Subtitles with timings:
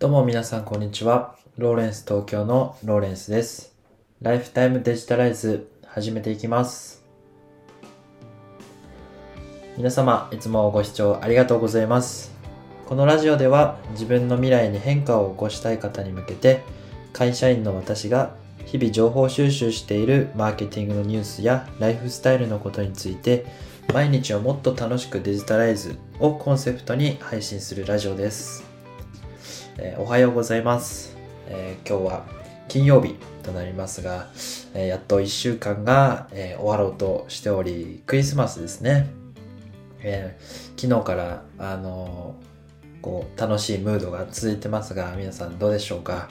[0.00, 1.36] どうも皆さんこんにちは。
[1.58, 3.76] ローレンス東京のローレンスです。
[4.22, 7.04] ライフタイムデジタライズ始めていきます。
[9.76, 12.32] 皆様いつもご視聴ありがとうございます。
[12.86, 16.62] このラジオでは自分の未来に変化を起こしたい方に向けて
[17.12, 23.44] 会社員の私が日々情報収集しているマーケティングのニュースやライフスタイルのことについて
[23.92, 28.69] 毎日をもっと楽しくデジタライズをコンセプトに配信するラジオです。
[29.82, 31.16] えーおはようございます、
[31.48, 32.26] えー今日は
[32.68, 34.28] 金曜日となりますが、
[34.74, 39.08] えーやっと1週間が、え終わろうとしておりクリスマスですね、
[40.02, 40.38] え
[40.76, 42.36] 昨日からあの
[43.00, 46.28] こう楽しいムードが続いてますが皆さんどうでしょうか、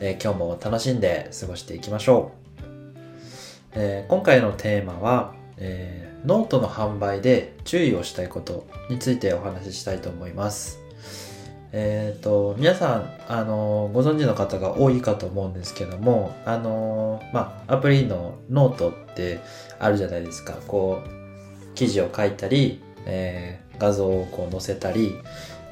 [0.00, 2.62] え今日も楽しんで過ごしていきましょう、
[3.74, 10.81] え今回のテーマは、えノートの販売で注意をしたいことについてお話ししたいと思います。
[11.72, 19.40] えっ、と、皆さん、あのご存知の方が多いかと思うんですけども、あのまあ、アプリのノートって
[19.78, 20.58] あるじゃないですか。
[20.66, 25.18] こう、記事を書いたり、えー画像をこう載せたり、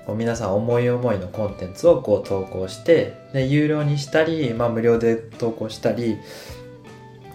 [0.04, 6.18] こう皆さん思い思いのコンテンツをこう投稿して、で、有料にしたり、まあ、無料で投稿したり、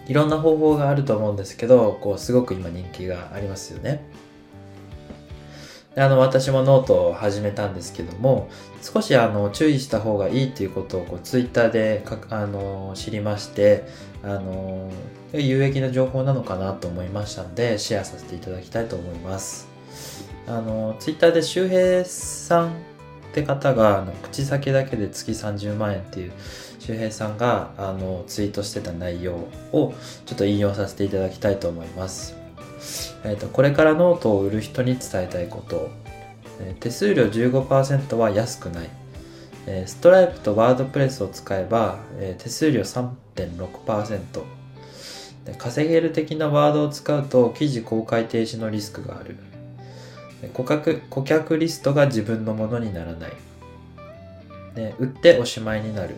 [0.06, 4.04] いろんな方法があると思うんですけど、こう、すごく今人気がありますよね。
[5.98, 8.50] あの私もノートを始めたんですけども
[8.82, 13.84] 少しあの注意した方がいいっていうことをこうツイッターでかあの知りまして
[14.22, 14.90] あの
[15.32, 19.68] 有益な情報なのかなと思いましたのでシェアさせていただきたいと思います。
[20.46, 22.70] あのツイッターで周平さんっ
[23.32, 26.32] て方があの口先だけで月30万円っていう
[26.78, 29.34] 周平さんがあのツイートしてた内容
[29.72, 32.45] をちょっと引用させていただきたいと思います。
[33.24, 35.90] えーとこれからノートを売る人に伝えたいこと、
[36.60, 38.90] えー手数料15%は安くない、
[39.66, 44.20] えーストライプと WordPress を使えば、えー手数料3.6%
[45.44, 49.36] で稼げる的なワードを使うと記事公開停止のリスクがある。
[50.52, 53.32] 顧客顧客リストが自分のものにならない。
[54.74, 56.16] で売っておしまいになる。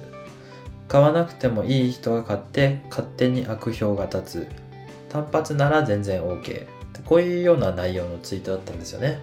[0.88, 4.67] 買わなくてもいい人が買って勝手に悪評が立つ。
[5.08, 6.66] 単発なら全然 OK
[7.04, 9.22] こういうような内容のツイートだったんですよね。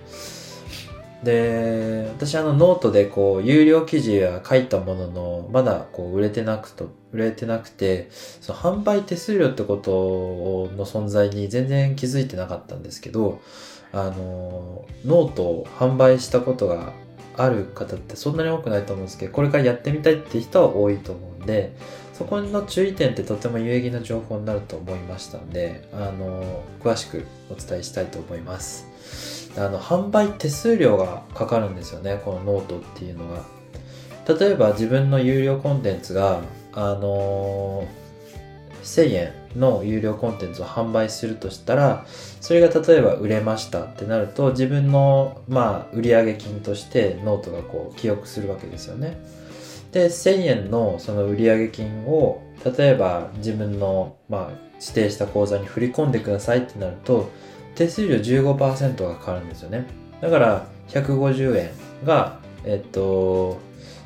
[1.24, 13.42] で私あのノートでこう有料記事は書いたもののまだこう売れてなくと売れてなくてその販売手数料ってことの存在に全然気づいてなかったんですけど
[13.92, 16.94] あのノートを販売したことが
[17.38, 21.76] ある方ってそんなに多くないと思うんですけどこれからやってみたいって人は多いと思うんで
[22.18, 29.52] そこの注意点ってとても有益な情報になると思いましたので、あの、詳しくお伝えしたいと思います。
[29.58, 33.44] あの、販売手数料がかかるんですよね、このノートっていうのが。
[34.40, 36.40] 例えば自分の有料コンテンツが、
[36.72, 37.88] あの
[38.84, 42.06] 1000円の有料コンテンツを販売するとしたら、
[42.40, 49.18] それが例えば売れましたってなると、自分の、まあ、売上金としてノートがこう、記憶するわけですよね。
[49.96, 52.42] で1000円のその売上金を
[52.78, 54.52] 例えば自分の、まあ、
[54.82, 57.32] 指定した口座に振り込んでくださいってなると
[57.76, 59.86] 手数料15%がかかるんですよね。
[60.20, 61.70] だから150円
[62.06, 63.58] がえっと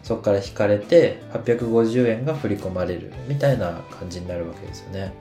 [0.04, 5.16] そこから引かれて850円が振り込まれるみたいな感じになるわけですよね。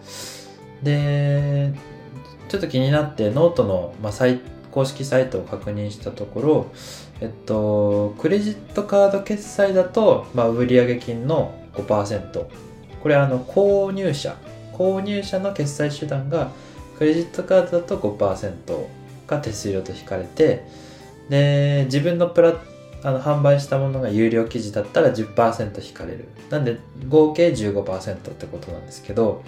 [0.83, 1.73] で
[2.51, 4.39] ちょっと気になってノートの、まあ、サイ
[4.79, 6.67] 公式サイトを確認したところ
[7.21, 12.47] えっと、クレジットカード決済だと、まあ、売上金の5%。
[13.03, 14.37] これあの、購入者。
[14.73, 16.53] 購入者の決済手段が、
[16.97, 18.87] クレジットカードだと5%
[19.27, 20.65] が手数料と引かれて、
[21.29, 22.55] で、自分のプラ
[23.03, 26.29] あの販売したものが有料記事だったら10%引かれる。
[26.51, 26.79] なんで、
[27.09, 29.43] 合計15%ってことなんですけど、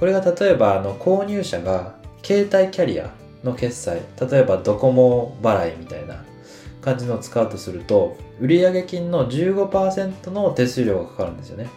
[0.00, 1.94] これが例えば、あの、購入者が、
[2.24, 3.12] 携帯キャリア
[3.46, 6.22] の決済、例えばドコモ払いみたいな、
[6.86, 11.68] 感じのを使うとすると売上金の15%の手数料がかかるんですよね。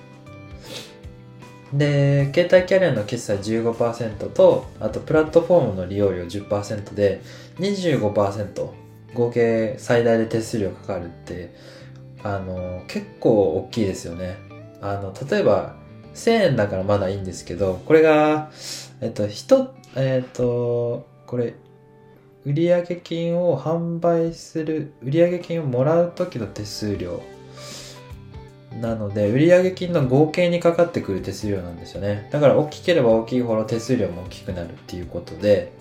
[1.74, 7.22] で携帯キャリアの決済15%とあとプラットフォームの利用料10%で
[7.60, 8.70] 25%
[9.14, 11.54] 合計最大で手数料かかるって
[12.24, 14.38] あの結構大きいですよね。
[14.82, 15.76] あの例えば
[16.14, 18.52] 1000円だからまだいいんですけどこれが
[19.02, 21.56] えっと人えっとこれ
[22.46, 27.22] 売上金を販売する売上金をもらう時の手数料。
[28.82, 32.30] なので売上金の合計にかかってくる手数料なんですよね。
[32.32, 35.72] だから大きければ大きいほど手数料も大きくなるっていうことで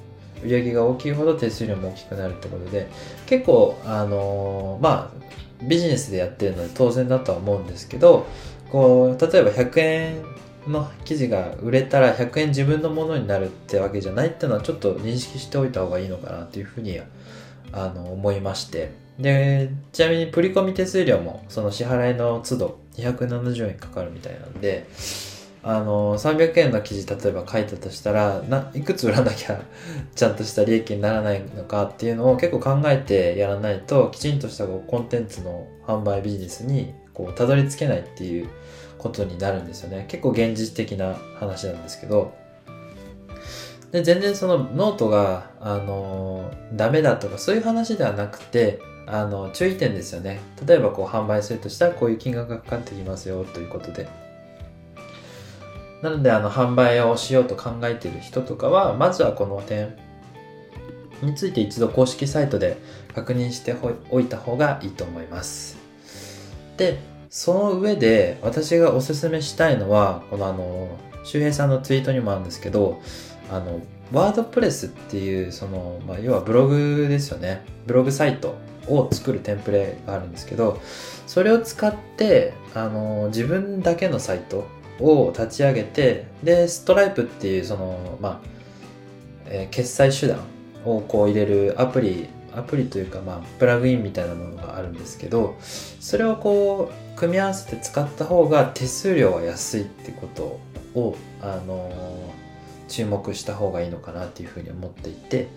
[0.42, 2.88] 売上が大きいほど手数料も大きくなるってことで
[3.26, 5.18] 結構あのーまあ
[5.62, 8.26] ビジネスでやってるので当然だとは思うんですけど
[8.70, 10.22] こう例えば100円
[10.68, 17.00] の記事が売れたら100円自分のものになるってわけじゃないっていうのはちょっと認識しておいた方がいいのかなっていうふうに
[17.72, 19.08] あの思いまして。
[19.18, 24.86] でちなみにプリコミ手数料もその支払いの都度270円かかるみたいなんで
[25.62, 29.60] あの300円の記事例えば書いたとしたらないくつ売らなきゃ
[30.14, 38.48] ちゃんとした利益にならないのかっていうのを結構考えてやらないときちんとしたコンテンツの販売ビジネスにこうたどり着けないっていう
[38.98, 40.06] ことになるんですよね。
[40.08, 42.34] 結構現実的な話なんですけど。
[43.92, 50.40] で全然そのノートがあのダメだとかそういう話ではなくてあの注意点ですよね。
[50.66, 54.06] 例えばこう販売するとしたらこういう金額がかかってきますよということで。
[56.02, 59.96] なのであの販売をしようと考えている人とかはまずはこの点
[61.22, 62.76] について一度公式サイトで
[63.14, 63.74] 確認して
[64.10, 65.76] おいた方がいいと思います。
[66.76, 66.98] で
[67.30, 70.88] その上で私がおすすめしたいのはこのあの
[71.24, 73.02] 周平さんのツイートにもあるんですけど
[73.50, 73.80] あの
[74.12, 77.62] ワードプレスっていうその、まあ、要はブログですよね。
[77.86, 80.80] ブログサイトを作るテンプレがあるんですけど
[81.26, 84.66] それを使ってあの自分だけのサイト
[84.98, 88.40] を立ち上げてでストライプっていうそのまあ、
[89.46, 90.38] えー、決済手段
[90.84, 92.28] をこう入れるアプリ
[92.58, 100.60] アプリというかまあプラグインみたいなものがあるんですけどそれをこう組み合わせて使った方が手数料は安いってこと
[100.98, 105.48] をあのー、注目した方がいいのかなっていうふうに思っていて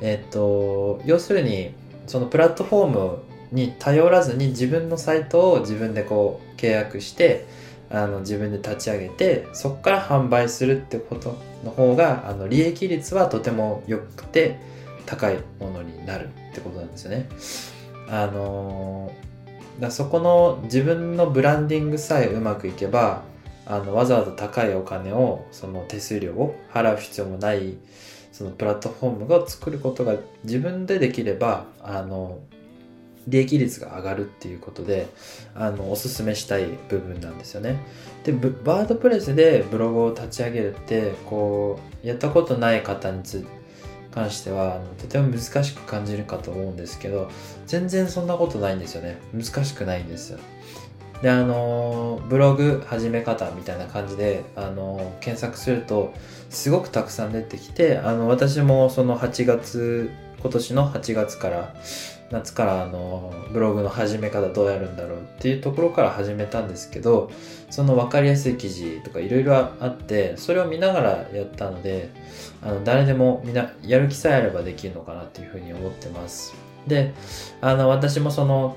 [0.00, 1.74] えっ、ー、と要するに
[2.06, 3.18] そのプラットフォーム
[3.52, 7.46] に頼らずに自分のサイトを自分でこう契約して
[7.90, 14.58] あの自分で立ち上げてそこから販売するってことの方があの利益率はとても良くて
[15.06, 17.28] 高いものになるってことなんですよね。
[18.08, 19.12] あの
[19.80, 23.22] だそこの自分のブランディングさえうまくいけば
[23.66, 27.74] あのわざわざ高いお金をその手数料を払う必要もない
[28.32, 32.40] そのプラットフォームを作ることが自分でできればあの
[33.26, 35.06] 利益率が上がるっていうことで
[35.54, 37.78] あのおすすめしたい部分なんですよね。
[38.24, 38.32] で
[38.64, 43.46] ワードプレスでブログを立ち上げるってこうやったことない方につ
[44.14, 47.30] 関してはとても難しく感じるかと思うんですけど
[47.66, 50.38] 全然そんなことないんですよね難しくないんですよ。
[51.22, 56.12] であのブログ始め方みたいな感じであの検索すると
[56.50, 61.74] すごくたくさん出てきてあの私もその8月今年の8月から
[62.34, 67.30] 夏からあのブログの始め方どうやるんだろうっていうところから始めたんですけど
[67.70, 72.10] その分かりやすい記事とかいろいろあってそれを見ながらやったので
[72.60, 76.54] あの誰でもみなやる気さえあればできるのかなっていうふうに思ってます。
[76.88, 77.14] で
[77.60, 78.76] あの私もその、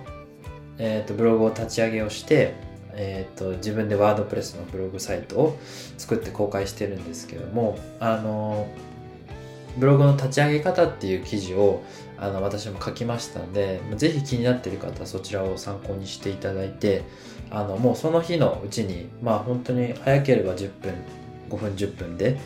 [0.77, 2.53] えーと、ブログを立ち上げをして
[2.99, 5.59] えー、と自分でワードプレスのブログサイトを
[5.99, 8.67] 作って公開してるんですけどもあの
[9.77, 11.83] ブログの立ち上げ方っていう記事を
[12.17, 17.03] あの私も書きましたのでぜひ気になってる方はそちらを参考にしていただいて
[17.49, 20.93] あのもうその日のうちにまあ本当に早ければ10分
[21.49, 22.39] 5分10分で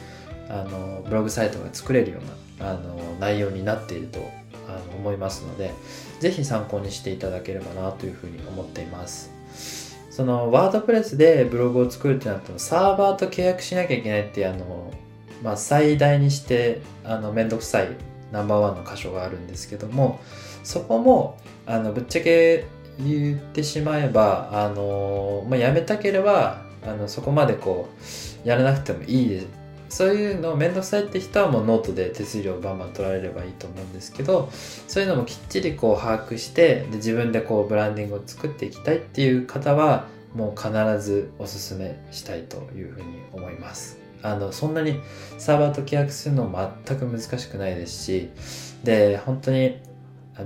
[0.49, 2.19] あのブログサイトが作れるよ
[2.59, 4.19] うなあの内容になっていると
[4.67, 5.71] あの思いますので
[6.19, 9.41] ぜひ参考にしていただければなというふうに思っています。
[10.11, 14.91] そのワードプレスでブログを作るってなったらサーバーと契約しなきゃいけないってあの、
[15.41, 17.89] まあ、最大にしてあのめんどくさい
[18.31, 20.19] ナンバーワンの箇所があるんですけども
[20.63, 22.65] そこもあのぶっちゃけ
[22.99, 27.89] 言ってしまえばあの、まあ、やめたければあのそこまでこ
[28.45, 29.47] うやらなくてもいいです
[29.91, 34.49] そういうの面倒くさいって人はもうノートで手数料バンバン取られればいいと思うんですけど
[34.87, 40.71] そういうのもきっちりこう把握してで自分でこうブランディングを作っていきたいっていう方はもう必
[41.01, 44.00] ずおすすめしたいというふうに思います。
[44.23, 44.99] あのそんなに
[45.37, 48.29] サーバーと契約するのも全く難しくないですし
[48.83, 49.77] で本当に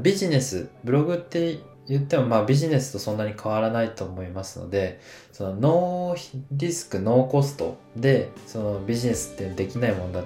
[0.02, 5.00] ビジネスブログって言ってもまあビジネスとそんなに変わらないと思いますので
[5.32, 10.24] そのノーリスクノーコストでそのビジネスってできないものだ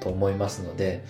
[0.00, 1.04] と思いますので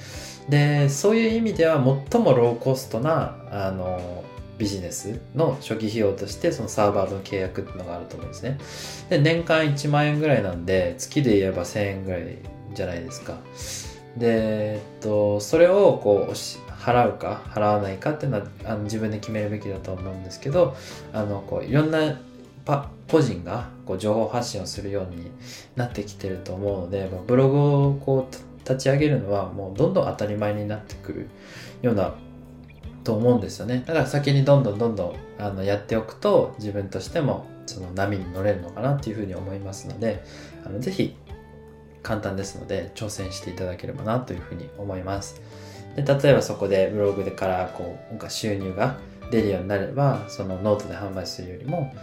[0.48, 1.76] でそういう意味では
[2.10, 4.24] 最もローコストなあの
[4.58, 8.58] ビジネスの初期費用としてそのサーバーの契約っていうのがあると思うんですね。
[9.08, 12.38] で、年間1万円ぐらいなんで、月で言えば1000円ぐらい
[12.74, 13.38] じゃないですか。
[14.16, 20.76] で、えっと、それをこう、払うか払わないかっていうのはあの自分で決めるべきだと思うんですけど、
[21.12, 22.20] あの、こう、いろんな
[22.64, 25.30] パ個人がこう情報発信をするように
[25.76, 31.28] なってきてると思うので、ブログをこう立ち上げるのはもうどんどん当たり前になってくる
[31.80, 32.14] ような
[33.08, 33.82] と思うんですよね。
[33.86, 40.22] だから先にどんどんどんどんあのやっておくと自分としてもその波に乗れるのかなっていうふうに思いますので
[40.66, 41.16] あのぜひ
[42.02, 45.40] 簡単ですので挑戦していただければなというふうに思います。
[45.96, 48.98] で例えばそこでブログでからこうなん収入が
[49.30, 51.94] 出るようになればそのノートで販売するよりも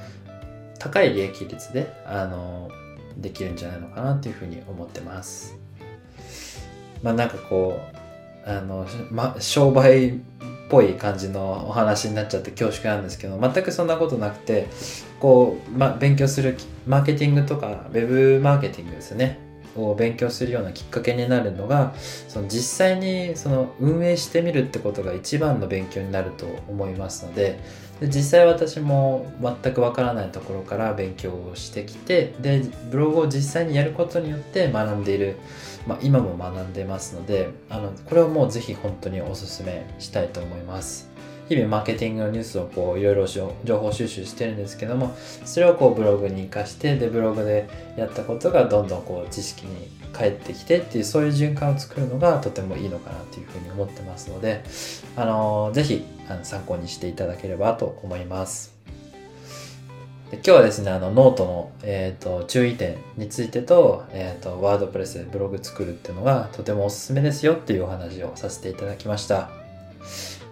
[0.79, 2.71] 高い利益率であの
[3.17, 5.55] できるんじゃないのかなっていうふうに思ってます。
[7.03, 10.19] まあなんかこうあの、ま、商売
[10.69, 14.67] ぽい感じのお話になっちゃって恐縮なんですけど全くそんなことなくて
[15.19, 16.57] こう、ま、勉強する
[16.88, 19.44] マーケティングとかウェブマーケティングですよね。
[19.75, 21.94] を勉強するようなきっかけになるのが
[22.27, 27.60] その実際にその運営してみるってことが一番の勉強になると思いますので
[28.00, 35.38] で実際私も全くわからないところから勉強をしてきてでブログを実際にやることによって学んでいる、
[35.88, 41.14] まあ、今も学んでますのであのこれをもうぜひ本当におすすめしたいと思います。
[41.47, 54.63] 日々マーケティングのニュースをこういろいろ情報収集してるんですけどもそれをこうブログに活かしてでブログでやったことがどんどんこう知識に返ってきてっていうそういう循環を作るのがとてもいいのかなというふうに思ってますので
[55.15, 58.73] あのー、ぜひあの参考にしていただければと思います。
[60.31, 69.51] で今日はですねあのノートの、えーと、注意点についてと,、えーと WordPressでブログ作るっていうのがとてもおすすめですよっていうお話をさせていただきました。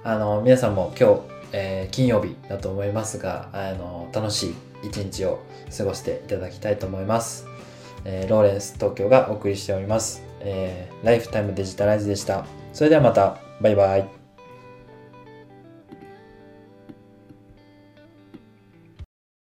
[0.03, 1.21] あの、皆さんも今日、
[1.53, 4.55] えー、金曜日だと思いますが、あの、楽しい
[4.87, 5.39] 一日を
[5.75, 7.45] 過ごしていただきたいと思います。
[8.05, 10.23] えー、ローレンス東京がお送りしております。
[10.41, 12.45] えー、ライフタイムデジタライズでした。
[12.73, 14.22] それではまた、バイバイ。